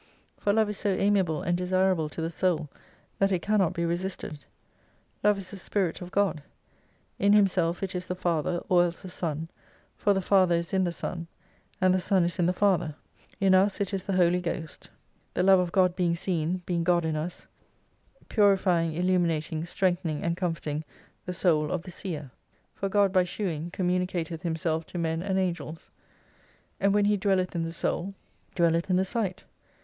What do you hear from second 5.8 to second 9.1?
of God. In Himself it is the Father, or else the